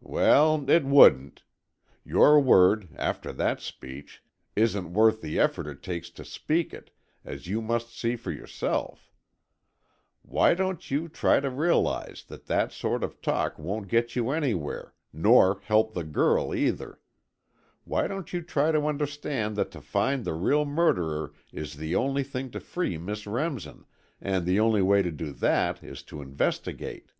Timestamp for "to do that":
25.02-25.82